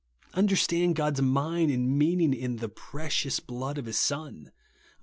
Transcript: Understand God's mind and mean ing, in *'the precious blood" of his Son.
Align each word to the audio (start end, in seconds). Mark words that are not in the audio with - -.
Understand 0.33 0.95
God's 0.95 1.21
mind 1.21 1.69
and 1.69 1.95
mean 1.95 2.19
ing, 2.21 2.33
in 2.33 2.55
*'the 2.55 2.69
precious 2.69 3.39
blood" 3.39 3.77
of 3.77 3.85
his 3.85 3.99
Son. 3.99 4.51